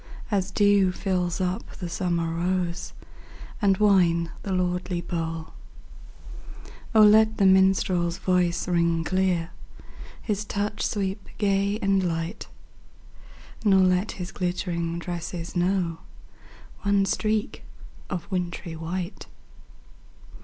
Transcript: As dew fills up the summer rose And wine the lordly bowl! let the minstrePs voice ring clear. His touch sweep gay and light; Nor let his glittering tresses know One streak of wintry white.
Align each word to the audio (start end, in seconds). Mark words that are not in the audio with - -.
As 0.31 0.49
dew 0.49 0.91
fills 0.91 1.39
up 1.39 1.75
the 1.75 1.87
summer 1.87 2.33
rose 2.33 2.93
And 3.61 3.77
wine 3.77 4.31
the 4.41 4.51
lordly 4.51 4.99
bowl! 4.99 5.53
let 6.95 7.37
the 7.37 7.45
minstrePs 7.45 8.17
voice 8.17 8.67
ring 8.67 9.03
clear. 9.03 9.51
His 10.19 10.43
touch 10.43 10.83
sweep 10.83 11.29
gay 11.37 11.77
and 11.83 12.01
light; 12.01 12.47
Nor 13.63 13.81
let 13.81 14.13
his 14.13 14.31
glittering 14.31 14.99
tresses 14.99 15.55
know 15.55 15.99
One 16.81 17.05
streak 17.05 17.63
of 18.09 18.25
wintry 18.31 18.75
white. 18.75 19.27